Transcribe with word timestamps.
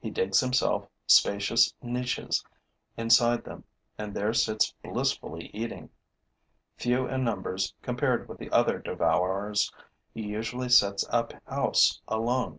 He 0.00 0.10
digs 0.10 0.40
himself 0.40 0.88
spacious 1.06 1.72
niches 1.80 2.42
inside 2.96 3.44
them 3.44 3.62
and 3.96 4.12
there 4.16 4.34
sits 4.34 4.74
blissfully 4.82 5.46
eating. 5.54 5.90
Few 6.76 7.06
in 7.06 7.22
numbers, 7.22 7.72
compared 7.80 8.28
with 8.28 8.38
the 8.38 8.50
other 8.50 8.80
devourers, 8.80 9.70
he 10.12 10.22
usually 10.26 10.70
sets 10.70 11.06
up 11.10 11.34
house 11.46 12.00
alone. 12.08 12.58